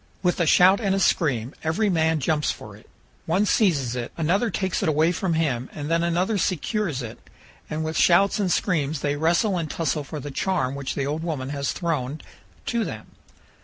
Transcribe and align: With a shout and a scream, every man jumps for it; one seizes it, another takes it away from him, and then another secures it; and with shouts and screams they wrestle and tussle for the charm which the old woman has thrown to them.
With 0.23 0.39
a 0.39 0.47
shout 0.47 0.79
and 0.79 0.95
a 0.95 0.99
scream, 0.99 1.53
every 1.63 1.87
man 1.87 2.19
jumps 2.19 2.49
for 2.49 2.75
it; 2.75 2.89
one 3.27 3.45
seizes 3.45 3.95
it, 3.95 4.11
another 4.17 4.49
takes 4.49 4.81
it 4.81 4.89
away 4.89 5.11
from 5.11 5.35
him, 5.35 5.69
and 5.75 5.91
then 5.91 6.01
another 6.01 6.39
secures 6.39 7.03
it; 7.03 7.19
and 7.69 7.83
with 7.83 7.99
shouts 7.99 8.39
and 8.39 8.51
screams 8.51 9.01
they 9.01 9.15
wrestle 9.15 9.59
and 9.59 9.69
tussle 9.69 10.03
for 10.03 10.19
the 10.19 10.31
charm 10.31 10.73
which 10.73 10.95
the 10.95 11.05
old 11.05 11.21
woman 11.21 11.49
has 11.49 11.71
thrown 11.71 12.19
to 12.65 12.83
them. 12.83 13.11